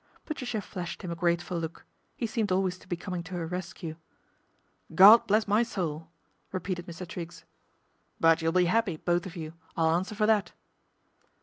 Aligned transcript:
Patricia 0.25 0.61
flashed 0.61 1.03
him 1.03 1.11
a 1.11 1.15
grateful 1.15 1.59
look, 1.59 1.85
he 2.17 2.25
seemed 2.25 2.51
always 2.51 2.79
to 2.79 2.87
be 2.87 2.95
coming 2.95 3.21
to 3.21 3.35
her 3.35 3.45
rescue." 3.45 3.97
God 5.05 5.27
bless 5.27 5.47
my 5.47 5.61
soul!" 5.61 6.09
repeated 6.51 6.87
Mr. 6.87 7.07
Triggs. 7.07 7.45
THE 8.17 8.17
DEFECTION 8.17 8.17
OF 8.17 8.19
MR. 8.19 8.19
TRIGGS 8.19 8.19
157" 8.19 8.19
But 8.19 8.41
you'll 8.41 8.51
be 8.51 8.67
'appy, 8.67 8.97
both 8.97 9.25
of 9.27 9.35
you, 9.35 9.53
I'll 9.77 9.91
answer 9.95 10.15
for 10.15 10.25
that." 10.25 10.53